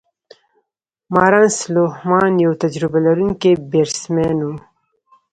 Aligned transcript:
مارنس 1.13 1.57
لوهمان 1.73 2.31
یو 2.45 2.53
تجربه 2.63 2.97
لرونکی 3.05 3.51
بیټسمېن 3.71 4.37
وو. 4.45 4.53